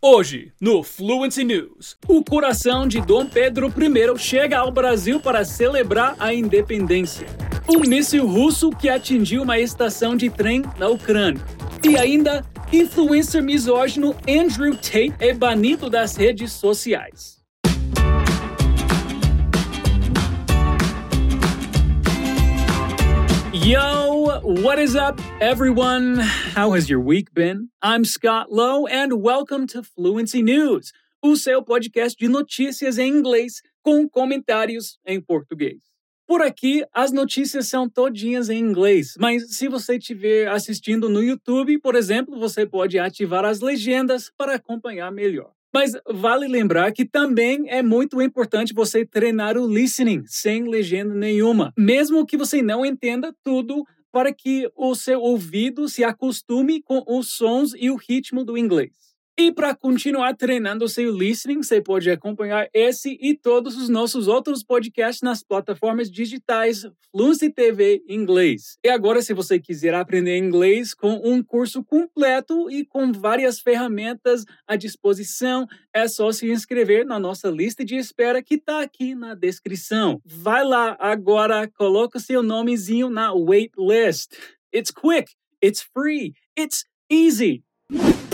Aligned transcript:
Hoje, 0.00 0.52
no 0.60 0.84
Fluency 0.84 1.42
News, 1.42 1.96
o 2.06 2.22
coração 2.22 2.86
de 2.86 3.00
Dom 3.00 3.26
Pedro 3.26 3.66
I 3.66 4.16
chega 4.16 4.56
ao 4.56 4.70
Brasil 4.70 5.18
para 5.18 5.44
celebrar 5.44 6.14
a 6.20 6.32
independência. 6.32 7.26
Um 7.68 7.80
míssil 7.80 8.24
russo 8.24 8.70
que 8.70 8.88
atingiu 8.88 9.42
uma 9.42 9.58
estação 9.58 10.16
de 10.16 10.30
trem 10.30 10.62
na 10.78 10.86
Ucrânia. 10.86 11.42
E 11.82 11.98
ainda, 11.98 12.44
influencer 12.72 13.42
misógino 13.42 14.14
Andrew 14.28 14.76
Tate 14.76 15.14
é 15.18 15.34
banido 15.34 15.90
das 15.90 16.14
redes 16.14 16.52
sociais. 16.52 17.37
Yo, 23.64 24.40
what 24.42 24.78
is 24.78 24.94
up, 24.94 25.20
everyone? 25.40 26.18
How 26.54 26.72
has 26.72 26.88
your 26.88 27.00
week 27.00 27.34
been? 27.34 27.68
I'm 27.82 28.04
Scott 28.04 28.50
Lowe, 28.50 28.86
and 28.86 29.22
welcome 29.22 29.66
to 29.68 29.82
Fluency 29.82 30.42
News, 30.42 30.92
o 31.22 31.36
seu 31.36 31.62
podcast 31.62 32.16
de 32.16 32.28
notícias 32.28 32.98
em 32.98 33.08
inglês 33.12 33.60
com 33.82 34.08
comentários 34.08 34.98
em 35.04 35.20
português. 35.20 35.82
Por 36.26 36.40
aqui, 36.40 36.84
as 36.94 37.10
notícias 37.10 37.68
são 37.68 37.88
todinhas 37.88 38.48
em 38.48 38.58
inglês, 38.58 39.14
mas 39.18 39.56
se 39.56 39.66
você 39.66 39.96
estiver 39.96 40.48
assistindo 40.48 41.08
no 41.08 41.22
YouTube, 41.22 41.78
por 41.78 41.94
exemplo, 41.94 42.38
você 42.38 42.64
pode 42.66 42.98
ativar 42.98 43.44
as 43.44 43.60
legendas 43.60 44.30
para 44.36 44.54
acompanhar 44.54 45.10
melhor. 45.10 45.52
Mas 45.72 45.92
vale 46.06 46.48
lembrar 46.48 46.92
que 46.92 47.04
também 47.04 47.68
é 47.68 47.82
muito 47.82 48.20
importante 48.22 48.72
você 48.72 49.04
treinar 49.04 49.56
o 49.56 49.66
listening 49.66 50.22
sem 50.26 50.64
legenda 50.68 51.14
nenhuma, 51.14 51.72
mesmo 51.76 52.26
que 52.26 52.36
você 52.36 52.62
não 52.62 52.86
entenda 52.86 53.34
tudo, 53.44 53.84
para 54.10 54.32
que 54.32 54.68
o 54.74 54.94
seu 54.94 55.20
ouvido 55.20 55.88
se 55.88 56.02
acostume 56.02 56.82
com 56.82 57.04
os 57.06 57.32
sons 57.34 57.72
e 57.76 57.90
o 57.90 57.96
ritmo 57.96 58.42
do 58.44 58.56
inglês. 58.56 59.07
E 59.40 59.52
para 59.52 59.72
continuar 59.72 60.34
treinando 60.34 60.88
seu 60.88 61.16
listening, 61.16 61.62
você 61.62 61.80
pode 61.80 62.10
acompanhar 62.10 62.68
esse 62.74 63.16
e 63.22 63.36
todos 63.36 63.76
os 63.76 63.88
nossos 63.88 64.26
outros 64.26 64.64
podcasts 64.64 65.22
nas 65.22 65.44
plataformas 65.44 66.10
digitais 66.10 66.84
Fluency 67.12 67.48
TV 67.48 68.02
Inglês. 68.08 68.76
E 68.84 68.88
agora, 68.88 69.22
se 69.22 69.32
você 69.32 69.60
quiser 69.60 69.94
aprender 69.94 70.36
inglês 70.36 70.92
com 70.92 71.20
um 71.24 71.40
curso 71.40 71.84
completo 71.84 72.68
e 72.68 72.84
com 72.84 73.12
várias 73.12 73.60
ferramentas 73.60 74.44
à 74.66 74.74
disposição, 74.74 75.68
é 75.94 76.08
só 76.08 76.32
se 76.32 76.50
inscrever 76.50 77.06
na 77.06 77.20
nossa 77.20 77.48
lista 77.48 77.84
de 77.84 77.94
espera 77.94 78.42
que 78.42 78.56
está 78.56 78.82
aqui 78.82 79.14
na 79.14 79.36
descrição. 79.36 80.20
Vai 80.24 80.64
lá 80.64 80.96
agora, 80.98 81.70
coloca 81.78 82.18
seu 82.18 82.42
nomezinho 82.42 83.08
na 83.08 83.32
waitlist. 83.32 84.32
It's 84.74 84.90
quick, 84.90 85.30
it's 85.62 85.80
free, 85.94 86.34
it's 86.58 86.84
easy. 87.08 87.62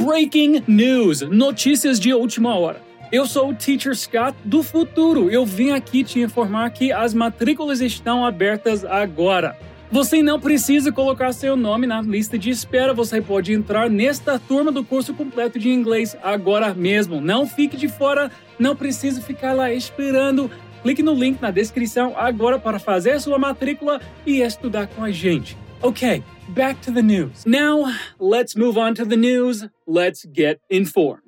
Breaking 0.04 0.62
news! 0.66 1.22
Notícias 1.22 1.98
de 1.98 2.12
última 2.12 2.54
hora. 2.58 2.82
Eu 3.10 3.24
sou 3.24 3.48
o 3.48 3.54
Teacher 3.54 3.96
Scott 3.96 4.36
do 4.44 4.62
futuro. 4.62 5.30
Eu 5.30 5.46
vim 5.46 5.70
aqui 5.70 6.04
te 6.04 6.20
informar 6.20 6.68
que 6.70 6.92
as 6.92 7.14
matrículas 7.14 7.80
estão 7.80 8.26
abertas 8.26 8.84
agora. 8.84 9.56
Você 9.90 10.22
não 10.22 10.38
precisa 10.38 10.92
colocar 10.92 11.32
seu 11.32 11.56
nome 11.56 11.86
na 11.86 12.02
lista 12.02 12.36
de 12.36 12.50
espera, 12.50 12.92
você 12.92 13.22
pode 13.22 13.54
entrar 13.54 13.88
nesta 13.88 14.38
turma 14.38 14.70
do 14.70 14.84
curso 14.84 15.14
completo 15.14 15.58
de 15.58 15.70
inglês 15.70 16.14
agora 16.22 16.74
mesmo. 16.74 17.18
Não 17.18 17.46
fique 17.46 17.74
de 17.74 17.88
fora, 17.88 18.30
não 18.58 18.76
precisa 18.76 19.22
ficar 19.22 19.54
lá 19.54 19.72
esperando. 19.72 20.50
Clique 20.82 21.02
no 21.02 21.14
link 21.14 21.40
na 21.40 21.50
descrição 21.50 22.12
agora 22.14 22.58
para 22.58 22.78
fazer 22.78 23.18
sua 23.22 23.38
matrícula 23.38 24.02
e 24.26 24.42
estudar 24.42 24.86
com 24.86 25.02
a 25.02 25.10
gente. 25.10 25.56
Ok, 25.82 26.22
back 26.48 26.80
to 26.82 26.90
the 26.90 27.02
news. 27.02 27.44
Now, 27.46 27.92
let's 28.18 28.56
move 28.56 28.78
on 28.78 28.94
to 28.94 29.04
the 29.04 29.16
news. 29.16 29.66
Let's 29.86 30.24
get 30.24 30.60
informed. 30.70 31.22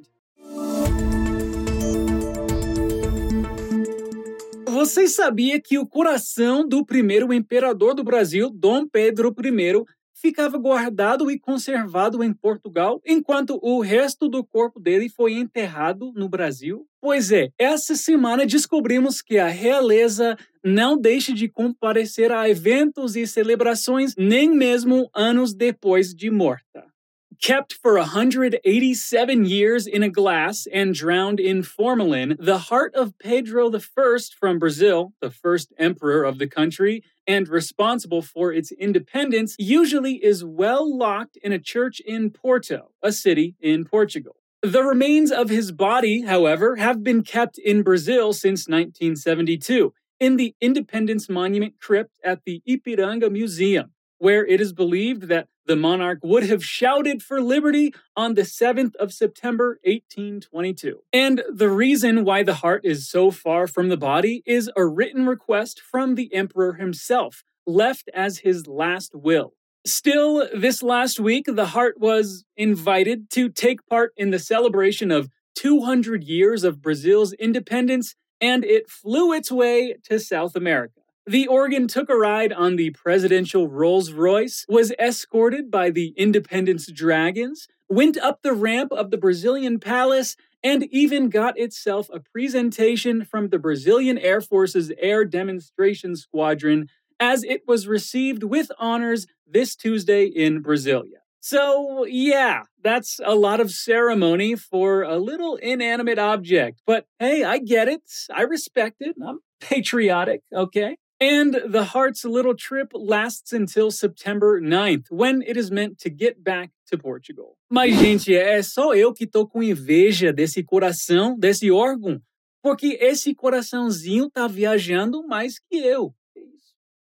Você 4.66 5.08
sabia 5.08 5.58
que 5.60 5.78
o 5.78 5.86
coração 5.86 6.66
do 6.68 6.84
primeiro 6.84 7.32
imperador 7.32 7.94
do 7.94 8.04
Brasil, 8.04 8.50
Dom 8.50 8.86
Pedro 8.86 9.34
I, 9.42 9.84
ficava 10.16 10.56
guardado 10.56 11.30
e 11.30 11.38
conservado 11.38 12.24
em 12.24 12.32
Portugal, 12.32 13.00
enquanto 13.04 13.58
o 13.62 13.80
resto 13.80 14.28
do 14.28 14.42
corpo 14.42 14.80
dele 14.80 15.08
foi 15.08 15.34
enterrado 15.34 16.12
no 16.16 16.28
Brasil? 16.28 16.86
Pois 17.00 17.30
é, 17.30 17.50
essa 17.58 17.94
semana 17.94 18.46
descobrimos 18.46 19.20
que 19.20 19.38
a 19.38 19.46
realeza 19.46 20.36
não 20.64 20.98
deixa 20.98 21.32
de 21.32 21.48
comparecer 21.48 22.32
a 22.32 22.48
eventos 22.48 23.14
e 23.14 23.26
celebrações 23.26 24.14
nem 24.16 24.50
mesmo 24.50 25.08
anos 25.14 25.54
depois 25.54 26.14
de 26.14 26.30
morta. 26.30 26.95
Kept 27.42 27.74
for 27.74 27.96
187 27.96 29.44
years 29.44 29.86
in 29.86 30.02
a 30.02 30.08
glass 30.08 30.66
and 30.72 30.94
drowned 30.94 31.38
in 31.38 31.62
formalin, 31.62 32.36
the 32.38 32.58
heart 32.58 32.94
of 32.94 33.18
Pedro 33.18 33.70
I 33.74 34.18
from 34.38 34.58
Brazil, 34.58 35.12
the 35.20 35.30
first 35.30 35.72
emperor 35.78 36.24
of 36.24 36.38
the 36.38 36.46
country, 36.46 37.02
and 37.26 37.48
responsible 37.48 38.22
for 38.22 38.52
its 38.52 38.72
independence, 38.72 39.54
usually 39.58 40.24
is 40.24 40.44
well 40.44 40.96
locked 40.96 41.36
in 41.42 41.52
a 41.52 41.58
church 41.58 42.00
in 42.00 42.30
Porto, 42.30 42.92
a 43.02 43.12
city 43.12 43.54
in 43.60 43.84
Portugal. 43.84 44.36
The 44.62 44.82
remains 44.82 45.30
of 45.30 45.48
his 45.48 45.72
body, 45.72 46.22
however, 46.22 46.76
have 46.76 47.04
been 47.04 47.22
kept 47.22 47.58
in 47.58 47.82
Brazil 47.82 48.32
since 48.32 48.66
1972, 48.66 49.92
in 50.18 50.36
the 50.36 50.54
Independence 50.60 51.28
Monument 51.28 51.74
crypt 51.80 52.18
at 52.24 52.44
the 52.44 52.62
Ipiranga 52.66 53.30
Museum, 53.30 53.90
where 54.18 54.46
it 54.46 54.60
is 54.60 54.72
believed 54.72 55.24
that 55.24 55.48
the 55.66 55.76
monarch 55.76 56.20
would 56.22 56.44
have 56.44 56.64
shouted 56.64 57.22
for 57.22 57.40
liberty 57.40 57.92
on 58.16 58.34
the 58.34 58.42
7th 58.42 58.94
of 58.96 59.12
September 59.12 59.78
1822. 59.84 61.00
And 61.12 61.42
the 61.52 61.68
reason 61.68 62.24
why 62.24 62.42
the 62.42 62.54
heart 62.54 62.82
is 62.84 63.08
so 63.08 63.30
far 63.30 63.66
from 63.66 63.88
the 63.88 63.96
body 63.96 64.42
is 64.46 64.70
a 64.76 64.86
written 64.86 65.26
request 65.26 65.80
from 65.80 66.14
the 66.14 66.32
emperor 66.32 66.74
himself, 66.74 67.42
left 67.66 68.08
as 68.14 68.38
his 68.38 68.66
last 68.66 69.12
will. 69.14 69.54
Still, 69.84 70.48
this 70.52 70.82
last 70.82 71.20
week, 71.20 71.46
the 71.46 71.66
heart 71.66 72.00
was 72.00 72.44
invited 72.56 73.30
to 73.30 73.48
take 73.48 73.86
part 73.86 74.12
in 74.16 74.30
the 74.30 74.38
celebration 74.38 75.10
of 75.10 75.28
200 75.56 76.24
years 76.24 76.64
of 76.64 76.82
Brazil's 76.82 77.32
independence, 77.34 78.14
and 78.40 78.64
it 78.64 78.90
flew 78.90 79.32
its 79.32 79.50
way 79.50 79.94
to 80.04 80.18
South 80.18 80.56
America. 80.56 81.00
The 81.28 81.48
organ 81.48 81.88
took 81.88 82.08
a 82.08 82.16
ride 82.16 82.52
on 82.52 82.76
the 82.76 82.90
presidential 82.90 83.66
Rolls 83.66 84.12
Royce, 84.12 84.64
was 84.68 84.92
escorted 84.96 85.72
by 85.72 85.90
the 85.90 86.14
Independence 86.16 86.88
Dragons, 86.92 87.66
went 87.88 88.16
up 88.16 88.42
the 88.42 88.52
ramp 88.52 88.92
of 88.92 89.10
the 89.10 89.18
Brazilian 89.18 89.80
Palace, 89.80 90.36
and 90.62 90.84
even 90.92 91.28
got 91.28 91.58
itself 91.58 92.08
a 92.12 92.20
presentation 92.20 93.24
from 93.24 93.48
the 93.48 93.58
Brazilian 93.58 94.18
Air 94.18 94.40
Force's 94.40 94.92
Air 95.00 95.24
Demonstration 95.24 96.14
Squadron 96.14 96.88
as 97.18 97.42
it 97.42 97.62
was 97.66 97.88
received 97.88 98.44
with 98.44 98.70
honors 98.78 99.26
this 99.48 99.74
Tuesday 99.74 100.26
in 100.26 100.62
Brasilia. 100.62 101.22
So, 101.40 102.04
yeah, 102.04 102.62
that's 102.84 103.18
a 103.24 103.34
lot 103.34 103.60
of 103.60 103.72
ceremony 103.72 104.54
for 104.54 105.02
a 105.02 105.18
little 105.18 105.56
inanimate 105.56 106.20
object. 106.20 106.82
But 106.86 107.06
hey, 107.18 107.42
I 107.42 107.58
get 107.58 107.88
it. 107.88 108.02
I 108.32 108.42
respect 108.42 108.98
it. 109.00 109.16
I'm 109.24 109.40
patriotic, 109.60 110.42
okay? 110.52 110.96
And 111.20 111.52
the 111.52 111.82
Heart's 111.94 112.24
little 112.26 112.54
trip 112.54 112.92
lasts 112.92 113.52
until 113.52 113.90
September 113.90 114.60
9th, 114.60 115.10
when 115.10 115.42
it 115.42 115.56
is 115.56 115.70
meant 115.70 115.98
to 116.00 116.10
get 116.10 116.44
back 116.44 116.72
to 116.90 116.98
Portugal. 116.98 117.56
Mas, 117.70 117.98
gente, 117.98 118.34
é 118.34 118.62
só 118.62 118.94
eu 118.94 119.14
que 119.14 119.26
tô 119.26 119.46
com 119.46 119.62
inveja 119.62 120.30
desse 120.30 120.62
coração, 120.62 121.34
desse 121.38 121.70
órgão, 121.70 122.20
porque 122.62 122.98
esse 123.00 123.34
coraçãozinho 123.34 124.28
tá 124.28 124.46
viajando 124.46 125.26
mais 125.26 125.58
que 125.58 125.78
eu. 125.78 126.14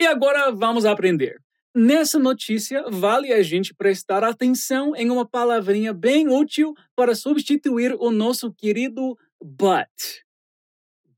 E 0.01 0.07
agora 0.07 0.53
vamos 0.53 0.85
aprender. 0.85 1.41
Nessa 1.75 2.17
notícia, 2.17 2.85
vale 2.89 3.33
a 3.33 3.43
gente 3.43 3.75
prestar 3.75 4.23
atenção 4.23 4.95
em 4.95 5.11
uma 5.11 5.27
palavrinha 5.27 5.93
bem 5.93 6.29
útil 6.29 6.73
para 6.95 7.17
substituir 7.17 7.97
o 7.99 8.13
nosso 8.13 8.53
querido 8.53 9.19
but. 9.43 9.89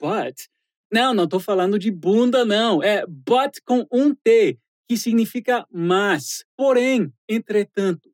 But 0.00 0.49
não, 0.96 1.12
não 1.12 1.25
estou 1.25 1.38
falando 1.38 1.78
de 1.78 1.90
bunda, 1.90 2.43
não. 2.43 2.82
É 2.82 3.04
but 3.06 3.60
com 3.66 3.87
um 3.93 4.14
T, 4.14 4.58
que 4.88 4.96
significa 4.96 5.66
mas, 5.70 6.43
porém, 6.56 7.12
entretanto. 7.28 8.10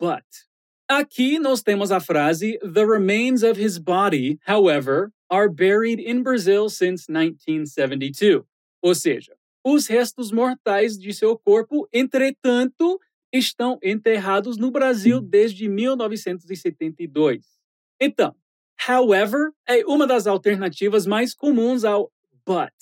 But. 0.00 0.24
Aqui 0.88 1.38
nós 1.38 1.62
temos 1.62 1.92
a 1.92 2.00
frase 2.00 2.58
The 2.60 2.86
remains 2.86 3.42
of 3.42 3.62
his 3.62 3.76
body, 3.76 4.38
however, 4.48 5.12
are 5.30 5.50
buried 5.50 6.00
in 6.00 6.22
Brazil 6.22 6.70
since 6.70 7.12
1972. 7.12 8.42
Ou 8.80 8.94
seja, 8.94 9.36
os 9.62 9.86
restos 9.86 10.32
mortais 10.32 10.96
de 10.96 11.12
seu 11.12 11.36
corpo, 11.36 11.86
entretanto, 11.92 12.98
estão 13.30 13.78
enterrados 13.82 14.56
no 14.56 14.70
Brasil 14.70 15.20
desde 15.20 15.68
1972. 15.68 17.44
Então, 18.00 18.34
However 18.86 19.50
é 19.66 19.84
uma 19.84 20.06
das 20.06 20.26
alternativas 20.26 21.06
mais 21.06 21.34
comuns 21.34 21.84
ao 21.84 22.10
but. 22.46 22.72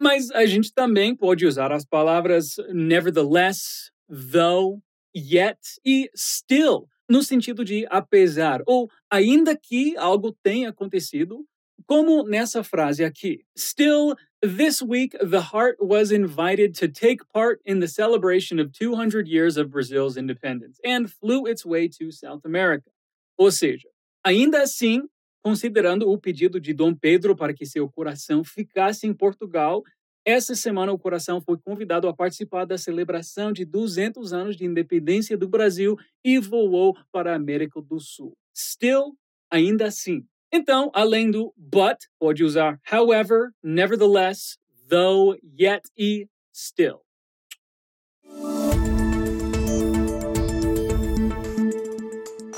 Mas 0.00 0.30
a 0.32 0.44
gente 0.44 0.72
também 0.72 1.14
pode 1.14 1.46
usar 1.46 1.72
as 1.72 1.84
palavras 1.84 2.56
nevertheless, 2.72 3.90
though, 4.08 4.82
yet 5.14 5.58
e 5.84 6.10
still 6.14 6.88
no 7.08 7.22
sentido 7.22 7.64
de 7.64 7.86
apesar 7.90 8.62
ou 8.66 8.90
ainda 9.10 9.56
que 9.56 9.96
algo 9.96 10.36
tenha 10.42 10.70
acontecido, 10.70 11.46
como 11.86 12.26
nessa 12.26 12.62
frase 12.62 13.04
aqui. 13.04 13.44
Still, 13.56 14.14
this 14.42 14.80
week 14.82 15.16
the 15.18 15.40
heart 15.40 15.76
was 15.80 16.10
invited 16.10 16.74
to 16.74 16.88
take 16.88 17.22
part 17.32 17.60
in 17.64 17.80
the 17.80 17.88
celebration 17.88 18.58
of 18.58 18.72
200 18.72 19.28
years 19.28 19.56
of 19.56 19.70
Brazil's 19.70 20.16
independence 20.16 20.78
and 20.84 21.10
flew 21.10 21.46
its 21.46 21.64
way 21.64 21.88
to 21.88 22.10
South 22.10 22.44
America. 22.44 22.90
Ou 23.38 23.50
seja, 23.50 23.88
ainda 24.24 24.62
assim, 24.62 25.02
considerando 25.44 26.10
o 26.10 26.18
pedido 26.18 26.58
de 26.58 26.72
Dom 26.72 26.94
Pedro 26.94 27.36
para 27.36 27.52
que 27.52 27.66
seu 27.66 27.86
coração 27.86 28.42
ficasse 28.42 29.06
em 29.06 29.12
Portugal, 29.12 29.82
essa 30.24 30.54
semana 30.54 30.90
o 30.90 30.98
coração 30.98 31.38
foi 31.38 31.58
convidado 31.58 32.08
a 32.08 32.14
participar 32.14 32.64
da 32.64 32.78
celebração 32.78 33.52
de 33.52 33.66
200 33.66 34.32
anos 34.32 34.56
de 34.56 34.64
independência 34.64 35.36
do 35.36 35.46
Brasil 35.46 35.98
e 36.24 36.38
voou 36.38 36.96
para 37.12 37.32
a 37.32 37.36
América 37.36 37.82
do 37.82 38.00
Sul. 38.00 38.34
Still, 38.56 39.14
ainda 39.50 39.86
assim. 39.86 40.24
Então, 40.50 40.90
além 40.94 41.30
do 41.30 41.52
but, 41.58 41.98
pode 42.18 42.42
usar 42.42 42.80
however, 42.90 43.50
nevertheless, 43.62 44.56
though, 44.88 45.36
yet 45.58 45.82
e 45.94 46.26
still. 46.54 47.00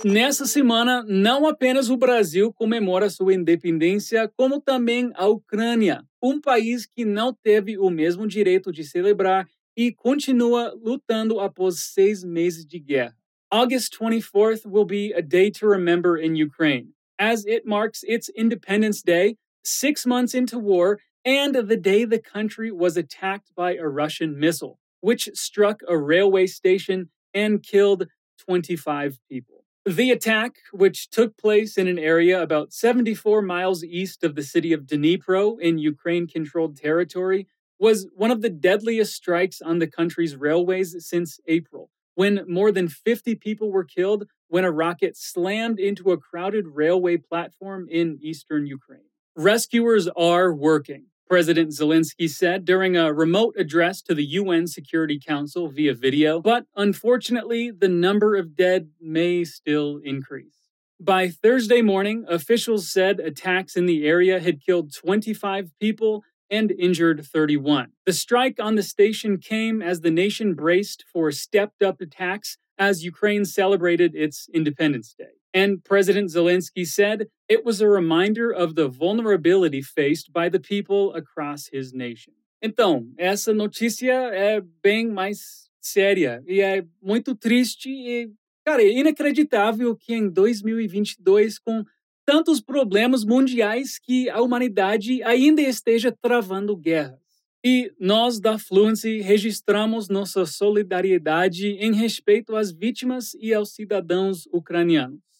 Nessa 0.08 0.47
semana, 0.47 1.03
não 1.03 1.49
apenas 1.49 1.91
o 1.91 1.97
Brasil 1.97 2.53
comemora 2.53 3.11
sua 3.11 3.35
independência, 3.35 4.31
como 4.37 4.61
também 4.61 5.11
a 5.17 5.26
Ucrânia, 5.26 6.05
um 6.23 6.41
país 6.41 6.87
que 6.87 7.05
não 7.05 7.35
teve 7.35 7.76
o 7.76 7.91
mesmo 7.91 8.25
direito 8.25 8.70
de 8.70 8.85
celebrar 8.85 9.49
e 9.76 9.91
continua 9.91 10.73
lutando 10.81 11.41
após 11.41 11.81
seis 11.93 12.23
meses 12.23 12.64
de 12.64 12.79
guerra. 12.79 13.17
August 13.50 13.99
24th 14.00 14.64
will 14.64 14.85
be 14.85 15.12
a 15.12 15.20
day 15.20 15.50
to 15.50 15.69
remember 15.69 16.17
in 16.17 16.41
Ukraine, 16.41 16.93
as 17.19 17.44
it 17.44 17.67
marks 17.67 18.05
its 18.05 18.31
Independence 18.37 19.03
Day, 19.03 19.37
six 19.64 20.06
months 20.06 20.37
into 20.37 20.56
war, 20.56 21.00
and 21.26 21.53
the 21.67 21.76
day 21.76 22.06
the 22.06 22.23
country 22.23 22.70
was 22.70 22.97
attacked 22.97 23.53
by 23.56 23.75
a 23.75 23.88
Russian 23.88 24.38
missile, 24.38 24.79
which 25.00 25.29
struck 25.35 25.81
a 25.88 25.99
railway 25.99 26.47
station 26.47 27.11
and 27.35 27.61
killed 27.61 28.06
25 28.38 29.19
people. 29.29 29.56
The 29.86 30.10
attack, 30.10 30.56
which 30.72 31.10
took 31.10 31.36
place 31.36 31.78
in 31.78 31.86
an 31.86 31.96
area 31.96 32.42
about 32.42 32.72
74 32.72 33.40
miles 33.40 33.84
east 33.84 34.24
of 34.24 34.34
the 34.34 34.42
city 34.42 34.72
of 34.72 34.80
Dnipro 34.80 35.60
in 35.60 35.78
Ukraine 35.78 36.26
controlled 36.26 36.76
territory, 36.76 37.46
was 37.78 38.08
one 38.12 38.32
of 38.32 38.42
the 38.42 38.50
deadliest 38.50 39.14
strikes 39.14 39.62
on 39.62 39.78
the 39.78 39.86
country's 39.86 40.34
railways 40.34 40.96
since 41.06 41.38
April, 41.46 41.88
when 42.16 42.44
more 42.48 42.72
than 42.72 42.88
50 42.88 43.36
people 43.36 43.70
were 43.70 43.84
killed 43.84 44.26
when 44.48 44.64
a 44.64 44.72
rocket 44.72 45.16
slammed 45.16 45.78
into 45.78 46.10
a 46.10 46.18
crowded 46.18 46.66
railway 46.66 47.16
platform 47.16 47.86
in 47.88 48.18
eastern 48.20 48.66
Ukraine. 48.66 49.10
Rescuers 49.36 50.08
are 50.16 50.52
working. 50.52 51.04
President 51.28 51.70
Zelensky 51.70 52.31
said 52.31 52.64
during 52.64 52.96
a 52.96 53.12
remote 53.12 53.55
address 53.58 54.00
to 54.02 54.14
the 54.14 54.25
UN 54.25 54.67
Security 54.67 55.19
Council 55.19 55.69
via 55.69 55.93
video, 55.93 56.40
but 56.40 56.67
unfortunately, 56.76 57.73
the 57.73 57.88
number 57.88 58.37
of 58.37 58.56
dead 58.56 58.90
may 59.00 59.43
still 59.43 60.00
increase. 60.05 60.55
By 61.00 61.28
Thursday 61.28 61.82
morning, 61.82 62.25
officials 62.28 62.90
said 62.90 63.19
attacks 63.20 63.76
in 63.76 63.87
the 63.87 64.06
area 64.06 64.40
had 64.40 64.64
killed 64.64 64.94
25 64.94 65.70
people 65.81 66.23
and 66.49 66.70
injured 66.70 67.26
31. 67.26 67.90
The 68.06 68.12
strike 68.12 68.61
on 68.61 68.76
the 68.76 68.82
station 68.82 69.38
came 69.38 69.82
as 69.82 70.00
the 70.00 70.11
nation 70.11 70.55
braced 70.55 71.05
for 71.12 71.32
stepped 71.32 71.82
up 71.82 72.00
attacks 72.00 72.56
as 72.79 73.05
Ukraine 73.05 73.44
celebrated 73.44 74.14
its 74.14 74.49
Independence 74.55 75.14
Day. 75.19 75.35
And 75.56 75.82
President 75.82 76.29
Zelensky 76.29 76.85
said 76.85 77.29
it 77.49 77.64
was 77.64 77.81
a 77.81 77.88
reminder 77.88 78.50
of 78.50 78.75
the 78.75 78.88
vulnerability 78.88 79.81
faced 79.81 80.31
by 80.31 80.50
the 80.50 80.61
people 80.61 81.14
across 81.14 81.70
his 81.73 81.94
nation. 81.94 82.35
Então, 82.62 83.11
essa 83.17 83.55
notícia 83.55 84.12
é 84.35 84.61
bem 84.82 85.08
mais 85.08 85.70
séria 85.81 86.44
e 86.47 86.61
é 86.61 86.85
muito 87.00 87.35
triste 87.35 87.88
e, 87.88 88.31
cara, 88.67 88.82
é 88.82 88.91
inacreditável 88.91 89.97
que 89.97 90.12
em 90.12 90.29
2022, 90.29 91.58
com 91.58 91.82
tantos 92.26 92.61
problemas 92.61 93.25
mundiais, 93.25 93.99
que 93.99 94.29
a 94.29 94.43
humanidade 94.43 95.23
ainda 95.23 95.62
esteja 95.62 96.12
travando 96.20 96.76
guerras. 96.76 97.19
E 97.64 97.91
nós 97.99 98.38
da 98.38 98.58
Fluency 98.58 99.23
registramos 99.23 100.11
nossa 100.11 100.44
solidariedade 100.44 101.69
em 101.81 101.94
respeito 101.94 102.55
às 102.55 102.70
vítimas 102.70 103.32
e 103.41 103.55
aos 103.55 103.73
cidadãos 103.75 104.47
ucranianos. 104.53 105.35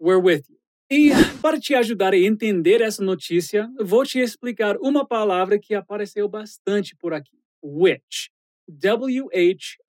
We're 0.00 0.20
with 0.20 0.44
you. 0.48 0.56
E 0.90 1.10
para 1.40 1.60
te 1.60 1.74
ajudar 1.74 2.12
a 2.14 2.18
entender 2.18 2.80
essa 2.80 3.04
notícia, 3.04 3.70
vou 3.78 4.04
te 4.04 4.18
explicar 4.18 4.76
uma 4.78 5.06
palavra 5.06 5.58
que 5.58 5.74
apareceu 5.74 6.28
bastante 6.28 6.96
por 6.96 7.12
aqui: 7.12 7.38
witch. 7.62 8.28
W-H-I-C-H. 8.68 9.80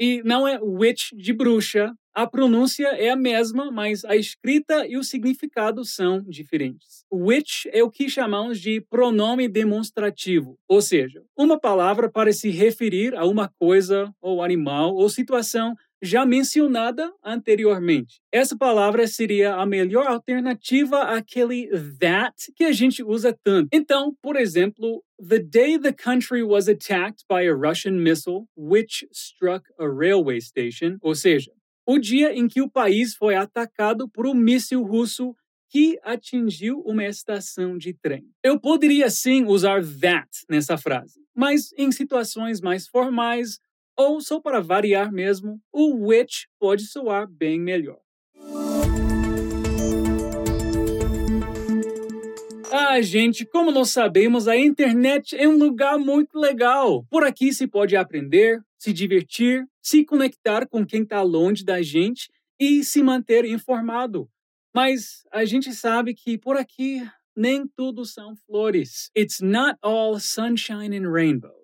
E 0.00 0.22
não 0.22 0.46
é 0.46 0.60
witch 0.60 1.12
de 1.12 1.32
bruxa, 1.32 1.92
a 2.18 2.26
pronúncia 2.26 2.88
é 2.88 3.10
a 3.10 3.16
mesma, 3.16 3.70
mas 3.70 4.04
a 4.04 4.16
escrita 4.16 4.84
e 4.84 4.96
o 4.96 5.04
significado 5.04 5.84
são 5.84 6.20
diferentes. 6.20 7.04
Which 7.12 7.68
é 7.72 7.80
o 7.84 7.90
que 7.90 8.10
chamamos 8.10 8.60
de 8.60 8.80
pronome 8.80 9.48
demonstrativo, 9.48 10.58
ou 10.66 10.82
seja, 10.82 11.22
uma 11.36 11.60
palavra 11.60 12.10
para 12.10 12.32
se 12.32 12.50
referir 12.50 13.14
a 13.14 13.24
uma 13.24 13.48
coisa 13.48 14.12
ou 14.20 14.42
animal 14.42 14.96
ou 14.96 15.08
situação 15.08 15.76
já 16.02 16.24
mencionada 16.24 17.12
anteriormente. 17.24 18.20
Essa 18.32 18.56
palavra 18.56 19.06
seria 19.06 19.54
a 19.54 19.66
melhor 19.66 20.06
alternativa 20.06 21.02
àquele 21.02 21.68
that 21.98 22.34
que 22.54 22.64
a 22.64 22.72
gente 22.72 23.02
usa 23.02 23.36
tanto. 23.42 23.68
Então, 23.72 24.14
por 24.22 24.36
exemplo, 24.36 25.02
the 25.18 25.38
day 25.38 25.78
the 25.78 25.92
country 25.92 26.42
was 26.42 26.68
attacked 26.68 27.24
by 27.28 27.46
a 27.48 27.54
Russian 27.54 28.02
missile 28.02 28.44
which 28.56 29.06
struck 29.12 29.64
a 29.78 29.86
railway 29.86 30.40
station, 30.40 30.98
ou 31.00 31.14
seja, 31.14 31.50
o 31.86 31.98
dia 31.98 32.34
em 32.34 32.46
que 32.46 32.60
o 32.60 32.70
país 32.70 33.14
foi 33.14 33.34
atacado 33.34 34.08
por 34.08 34.26
um 34.26 34.34
míssil 34.34 34.82
russo 34.82 35.34
que 35.70 35.98
atingiu 36.02 36.80
uma 36.80 37.04
estação 37.04 37.76
de 37.76 37.92
trem. 37.92 38.24
Eu 38.42 38.58
poderia 38.58 39.10
sim 39.10 39.44
usar 39.44 39.82
that 39.82 40.28
nessa 40.48 40.78
frase, 40.78 41.20
mas 41.34 41.72
em 41.76 41.92
situações 41.92 42.60
mais 42.60 42.86
formais 42.88 43.58
ou 43.98 44.20
só 44.20 44.40
para 44.40 44.60
variar 44.60 45.12
mesmo, 45.12 45.60
o 45.72 46.06
which 46.06 46.46
pode 46.56 46.84
soar 46.84 47.28
bem 47.28 47.60
melhor. 47.60 47.98
Ah, 52.70 53.00
gente, 53.00 53.44
como 53.44 53.72
nós 53.72 53.90
sabemos, 53.90 54.46
a 54.46 54.56
internet 54.56 55.34
é 55.34 55.48
um 55.48 55.58
lugar 55.58 55.98
muito 55.98 56.38
legal. 56.38 57.04
Por 57.10 57.24
aqui 57.24 57.52
se 57.52 57.66
pode 57.66 57.96
aprender, 57.96 58.62
se 58.78 58.92
divertir, 58.92 59.66
se 59.82 60.04
conectar 60.04 60.68
com 60.68 60.86
quem 60.86 61.02
está 61.02 61.22
longe 61.22 61.64
da 61.64 61.82
gente 61.82 62.30
e 62.60 62.84
se 62.84 63.02
manter 63.02 63.44
informado. 63.44 64.28
Mas 64.74 65.24
a 65.32 65.44
gente 65.44 65.72
sabe 65.74 66.14
que 66.14 66.38
por 66.38 66.56
aqui 66.56 67.02
nem 67.34 67.66
tudo 67.66 68.04
são 68.04 68.36
flores. 68.46 69.10
It's 69.16 69.40
not 69.40 69.76
all 69.82 70.20
sunshine 70.20 70.96
and 70.96 71.10
rainbows. 71.10 71.57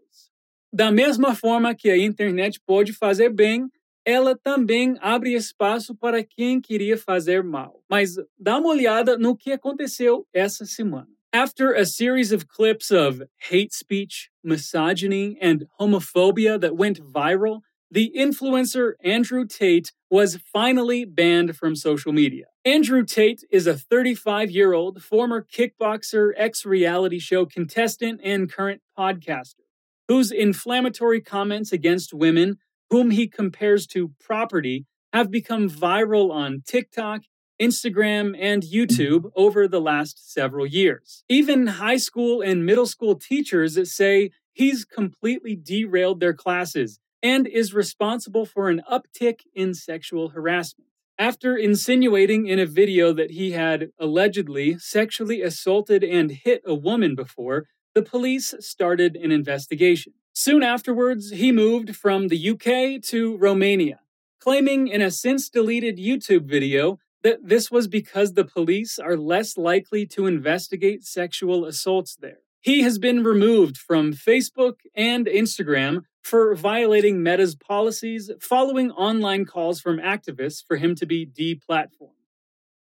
Da 0.74 0.90
mesma 0.90 1.36
forma 1.36 1.72
que 1.72 1.88
a 1.88 1.96
internet 1.96 2.60
pode 2.66 2.92
fazer 2.92 3.32
bem, 3.32 3.68
ela 4.04 4.36
também 4.36 4.96
abre 5.00 5.32
espaço 5.32 5.94
para 5.94 6.24
quem 6.24 6.60
queria 6.60 6.98
fazer 6.98 7.44
mal. 7.44 7.80
Mas 7.88 8.16
dá 8.36 8.58
uma 8.58 8.70
olhada 8.70 9.16
no 9.16 9.36
que 9.36 9.52
aconteceu 9.52 10.26
essa 10.34 10.66
semana. 10.66 11.06
After 11.32 11.76
a 11.76 11.86
series 11.86 12.32
of 12.32 12.48
clips 12.48 12.90
of 12.90 13.22
hate 13.38 13.72
speech, 13.72 14.30
misogyny, 14.42 15.38
and 15.40 15.64
homophobia 15.78 16.58
that 16.58 16.74
went 16.74 17.00
viral, 17.00 17.60
the 17.88 18.10
influencer 18.12 18.94
Andrew 19.00 19.46
Tate 19.46 19.92
was 20.10 20.40
finally 20.52 21.04
banned 21.04 21.56
from 21.56 21.76
social 21.76 22.12
media. 22.12 22.46
Andrew 22.64 23.04
Tate 23.04 23.44
is 23.48 23.68
a 23.68 23.78
35 23.78 24.50
year 24.50 24.72
old 24.72 25.04
former 25.04 25.40
kickboxer, 25.40 26.32
ex 26.36 26.66
reality 26.66 27.20
show 27.20 27.46
contestant, 27.46 28.20
and 28.24 28.50
current 28.50 28.82
podcaster 28.98 29.63
whose 30.08 30.30
inflammatory 30.30 31.20
comments 31.20 31.72
against 31.72 32.14
women, 32.14 32.58
whom 32.90 33.10
he 33.10 33.26
compares 33.26 33.86
to 33.88 34.12
property, 34.20 34.86
have 35.12 35.30
become 35.30 35.70
viral 35.70 36.32
on 36.32 36.62
TikTok, 36.66 37.22
Instagram, 37.60 38.36
and 38.38 38.62
YouTube 38.62 39.30
over 39.36 39.68
the 39.68 39.80
last 39.80 40.32
several 40.32 40.66
years. 40.66 41.24
Even 41.28 41.66
high 41.66 41.96
school 41.96 42.42
and 42.42 42.66
middle 42.66 42.86
school 42.86 43.14
teachers 43.14 43.78
say 43.94 44.30
he's 44.52 44.84
completely 44.84 45.56
derailed 45.56 46.20
their 46.20 46.34
classes 46.34 46.98
and 47.22 47.46
is 47.46 47.72
responsible 47.72 48.44
for 48.44 48.68
an 48.68 48.82
uptick 48.90 49.40
in 49.54 49.72
sexual 49.72 50.30
harassment. 50.30 50.88
After 51.16 51.56
insinuating 51.56 52.48
in 52.48 52.58
a 52.58 52.66
video 52.66 53.12
that 53.12 53.30
he 53.30 53.52
had 53.52 53.90
allegedly 54.00 54.78
sexually 54.78 55.42
assaulted 55.42 56.02
and 56.02 56.32
hit 56.32 56.60
a 56.66 56.74
woman 56.74 57.14
before, 57.14 57.66
the 57.94 58.02
police 58.02 58.54
started 58.60 59.16
an 59.16 59.30
investigation. 59.30 60.14
Soon 60.32 60.62
afterwards, 60.62 61.30
he 61.30 61.52
moved 61.52 61.94
from 61.94 62.28
the 62.28 62.50
UK 62.50 63.00
to 63.02 63.36
Romania, 63.36 64.00
claiming 64.40 64.88
in 64.88 65.00
a 65.00 65.10
since 65.10 65.48
deleted 65.48 65.96
YouTube 65.96 66.44
video 66.44 66.98
that 67.22 67.38
this 67.48 67.70
was 67.70 67.86
because 67.86 68.32
the 68.32 68.44
police 68.44 68.98
are 68.98 69.16
less 69.16 69.56
likely 69.56 70.04
to 70.06 70.26
investigate 70.26 71.04
sexual 71.04 71.64
assaults 71.64 72.16
there. 72.20 72.38
He 72.60 72.82
has 72.82 72.98
been 72.98 73.22
removed 73.22 73.76
from 73.78 74.12
Facebook 74.12 74.80
and 74.94 75.26
Instagram 75.26 76.02
for 76.22 76.54
violating 76.54 77.22
Meta's 77.22 77.54
policies 77.54 78.30
following 78.40 78.90
online 78.90 79.44
calls 79.44 79.80
from 79.80 79.98
activists 79.98 80.64
for 80.66 80.76
him 80.76 80.94
to 80.96 81.06
be 81.06 81.26
deplatformed. 81.26 82.10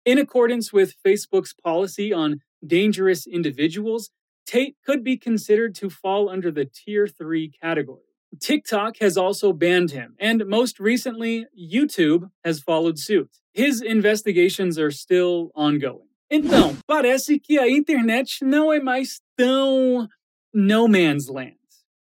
In 0.05 0.17
accordance 0.17 0.71
with 0.71 0.95
Facebook's 1.05 1.53
policy 1.53 2.13
on 2.13 2.39
dangerous 2.65 3.27
individuals, 3.27 4.09
Tate 4.47 4.75
could 4.85 5.03
be 5.03 5.17
considered 5.17 5.75
to 5.75 5.89
fall 5.89 6.29
under 6.29 6.51
the 6.51 6.65
Tier 6.65 7.05
3 7.05 7.51
category. 7.61 8.01
TikTok 8.39 8.97
has 8.99 9.17
also 9.17 9.53
banned 9.53 9.91
him, 9.91 10.15
and 10.19 10.45
most 10.45 10.79
recently, 10.79 11.45
YouTube 11.57 12.29
has 12.43 12.59
followed 12.59 12.97
suit. 12.97 13.29
His 13.53 13.81
investigations 13.81 14.77
are 14.79 14.91
still 14.91 15.51
ongoing. 15.55 16.07
Então, 16.31 16.77
parece 16.87 17.39
que 17.39 17.57
a 17.57 17.69
internet 17.69 18.43
não 18.43 18.71
é 18.71 18.79
mais 18.79 19.21
tão 19.37 20.07
no 20.53 20.87
man's 20.87 21.29
land 21.29 21.57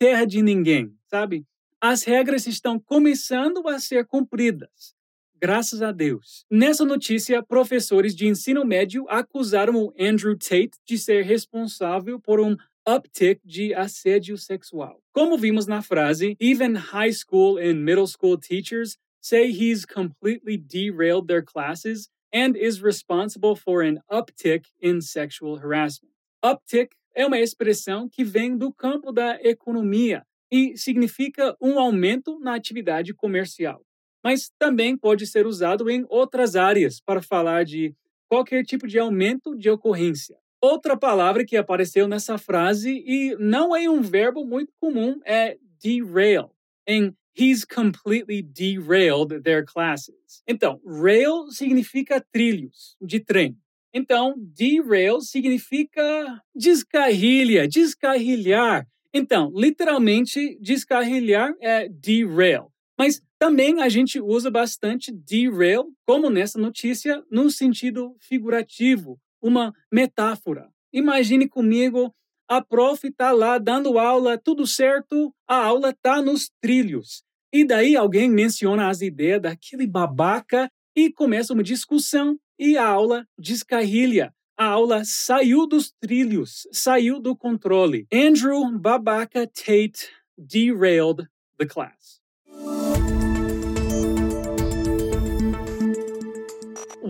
terra 0.02 0.26
de 0.26 0.42
ninguém, 0.42 0.92
sabe? 1.12 1.46
As 1.80 2.04
regras 2.04 2.48
estão 2.48 2.80
começando 2.80 3.68
a 3.68 3.80
ser 3.80 4.04
cumpridas. 4.08 4.96
Graças 5.44 5.82
a 5.82 5.92
Deus. 5.92 6.46
Nessa 6.52 6.86
notícia, 6.86 7.42
professores 7.42 8.16
de 8.16 8.28
ensino 8.28 8.64
médio 8.64 9.08
acusaram 9.10 9.74
o 9.76 9.92
Andrew 10.00 10.38
Tate 10.38 10.78
de 10.86 11.00
ser 11.00 11.24
responsável 11.24 12.20
por 12.20 12.40
um 12.40 12.56
uptick 12.88 13.42
de 13.44 13.74
assédio 13.74 14.38
sexual. 14.38 15.02
Como 15.12 15.40
vimos 15.40 15.66
na 15.66 15.82
frase, 15.82 16.38
even 16.40 16.76
high 16.76 17.12
school 17.12 17.58
and 17.58 17.84
middle 17.84 18.06
school 18.06 18.38
teachers 18.38 19.00
say 19.20 19.50
he's 19.50 19.84
completely 19.84 20.58
derailed 20.58 21.26
their 21.26 21.44
classes 21.44 22.08
and 22.32 22.56
is 22.56 22.80
responsible 22.80 23.56
for 23.56 23.82
an 23.82 24.00
uptick 24.12 24.68
in 24.80 25.02
sexual 25.02 25.58
harassment. 25.58 26.14
Uptick 26.46 26.92
é 27.16 27.26
uma 27.26 27.40
expressão 27.40 28.08
que 28.08 28.24
vem 28.24 28.56
do 28.56 28.72
campo 28.72 29.12
da 29.12 29.40
economia 29.42 30.24
e 30.52 30.78
significa 30.78 31.58
um 31.60 31.80
aumento 31.80 32.40
na 32.40 32.54
atividade 32.54 33.12
comercial 33.12 33.82
mas 34.24 34.52
também 34.58 34.98
pode 34.98 35.26
ser 35.28 35.46
usado 35.46 35.90
em 35.90 36.06
outras 36.10 36.56
áreas 36.56 37.00
para 37.00 37.22
falar 37.22 37.66
de 37.66 37.94
qualquer 38.30 38.64
tipo 38.64 38.88
de 38.88 38.98
aumento 38.98 39.56
de 39.56 39.70
ocorrência. 39.70 40.38
Outra 40.62 40.96
palavra 40.96 41.44
que 41.44 41.58
apareceu 41.58 42.08
nessa 42.08 42.38
frase 42.38 43.04
e 43.06 43.36
não 43.40 43.76
é 43.76 43.90
um 43.90 44.02
verbo 44.02 44.46
muito 44.46 44.72
comum 44.80 45.20
é 45.26 45.58
derail. 45.82 46.52
Em 46.88 47.16
He's 47.34 47.64
completely 47.64 48.42
derailed 48.42 49.42
their 49.44 49.66
classes. 49.66 50.44
Então, 50.48 50.82
rail 50.86 51.50
significa 51.50 52.24
trilhos 52.32 52.98
de 53.02 53.20
trem. 53.20 53.58
Então, 53.94 54.36
derail 54.38 55.22
significa 55.22 56.42
descarrilha, 56.54 57.68
descarrilhar. 57.68 58.86
Então, 59.14 59.52
literalmente, 59.56 60.58
descarrilhar 60.62 61.54
é 61.62 61.88
derail. 61.90 62.72
Mas 63.02 63.20
também 63.40 63.82
a 63.82 63.90
gente 63.90 64.22
usa 64.22 64.52
bastante 64.52 65.12
derail, 65.12 65.92
como 66.06 66.30
nessa 66.30 66.60
notícia, 66.60 67.24
no 67.32 67.50
sentido 67.50 68.16
figurativo, 68.20 69.20
uma 69.42 69.74
metáfora. 69.92 70.70
Imagine 70.94 71.50
comigo, 71.50 72.14
a 72.48 72.64
prof 72.64 73.08
está 73.08 73.32
lá 73.32 73.58
dando 73.58 73.98
aula, 73.98 74.38
tudo 74.38 74.68
certo, 74.68 75.34
a 75.48 75.66
aula 75.66 75.90
está 75.90 76.22
nos 76.22 76.52
trilhos. 76.62 77.24
E 77.52 77.66
daí 77.66 77.96
alguém 77.96 78.30
menciona 78.30 78.88
as 78.88 79.02
ideias 79.02 79.42
daquele 79.42 79.88
babaca 79.88 80.72
e 80.96 81.12
começa 81.12 81.54
uma 81.54 81.64
discussão 81.64 82.38
e 82.60 82.78
a 82.78 82.86
aula 82.86 83.26
descarrilha. 83.36 84.32
A 84.56 84.66
aula 84.66 85.04
saiu 85.04 85.66
dos 85.66 85.92
trilhos, 86.00 86.68
saiu 86.72 87.20
do 87.20 87.36
controle. 87.36 88.06
Andrew 88.14 88.62
Babaca 88.78 89.48
Tate 89.48 90.08
derailed 90.38 91.28
the 91.58 91.66
class. 91.66 92.22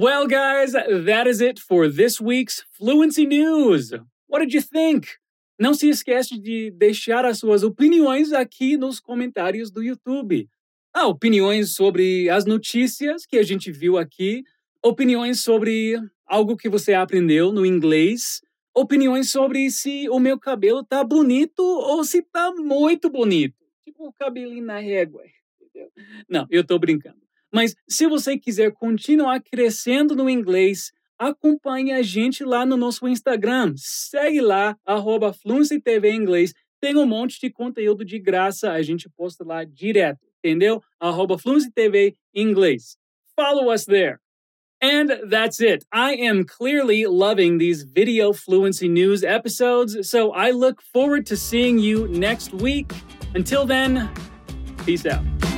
Well, 0.01 0.25
guys, 0.25 0.72
that 0.72 1.27
is 1.27 1.41
it 1.41 1.60
for 1.60 1.88
this 1.88 2.20
week's 2.20 2.65
Fluency 2.72 3.27
News. 3.27 3.93
What 4.25 4.39
did 4.39 4.51
you 4.51 4.60
think? 4.60 5.05
Não 5.60 5.75
se 5.75 5.89
esquece 5.89 6.39
de 6.39 6.72
deixar 6.72 7.24
as 7.24 7.38
suas 7.38 7.62
opiniões 7.62 8.34
aqui 8.34 8.77
nos 8.77 9.00
comentários 9.00 9.70
do 9.70 9.84
YouTube. 9.84 10.50
Ah, 10.91 11.05
opiniões 11.05 11.75
sobre 11.75 12.27
as 12.31 12.46
notícias 12.46 13.27
que 13.27 13.38
a 13.38 13.43
gente 13.43 13.72
viu 13.72 13.96
aqui, 13.96 14.43
opiniões 14.84 15.41
sobre 15.41 15.93
algo 16.25 16.58
que 16.58 16.67
você 16.67 16.96
aprendeu 16.96 17.51
no 17.51 17.63
inglês, 17.63 18.41
opiniões 18.75 19.29
sobre 19.29 19.70
se 19.70 20.10
o 20.10 20.20
meu 20.20 20.39
cabelo 20.39 20.84
tá 20.84 21.03
bonito 21.03 21.62
ou 21.62 22.03
se 22.03 22.24
tá 22.24 22.51
muito 22.51 23.08
bonito. 23.08 23.63
Tipo 23.86 24.08
o 24.08 24.13
cabelinho 24.13 24.65
na 24.65 24.79
régua. 24.79 25.22
Não, 26.27 26.48
eu 26.50 26.63
tô 26.63 26.79
brincando. 26.79 27.22
Mas 27.53 27.75
se 27.88 28.08
você 28.08 28.38
quiser 28.38 28.72
continuar 28.72 29.41
crescendo 29.41 30.15
no 30.15 30.29
inglês, 30.29 30.91
acompanhe 31.20 31.91
a 31.91 32.01
gente 32.01 32.43
lá 32.43 32.65
no 32.65 32.77
nosso 32.77 33.08
Instagram. 33.08 33.74
Segue 33.77 34.41
lá, 34.41 34.75
arroba 34.86 35.36
TV 35.84 36.12
Inglês. 36.12 36.53
Tem 36.79 36.96
um 36.98 37.05
monte 37.05 37.39
de 37.39 37.51
conteúdo 37.51 38.03
de 38.03 38.17
graça, 38.17 38.72
a 38.72 38.81
gente 38.81 39.08
posta 39.15 39.43
lá 39.43 39.63
direto, 39.63 40.20
entendeu? 40.43 40.81
Arroba 41.00 41.38
TV 41.75 42.15
Inglês. 42.34 42.98
Follow 43.36 43.72
us 43.72 43.86
there. 43.86 44.17
And 44.81 45.29
that's 45.29 45.62
it. 45.62 45.86
I 45.93 46.15
am 46.15 46.43
clearly 46.43 47.05
loving 47.05 47.60
these 47.60 47.84
video 47.84 48.34
fluency 48.34 48.89
news 48.89 49.24
episodes, 49.24 50.10
so 50.10 50.31
I 50.31 50.50
look 50.50 50.81
forward 50.81 51.27
to 51.27 51.38
seeing 51.38 51.77
you 51.77 52.08
next 52.08 52.51
week. 52.51 52.91
Until 53.36 53.67
then, 53.67 54.10
peace 54.84 55.05
out. 55.05 55.50